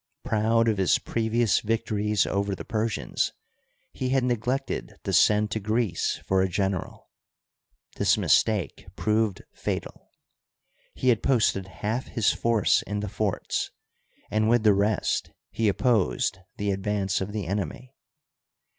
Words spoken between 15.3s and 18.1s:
he opposed the advance of the enemy.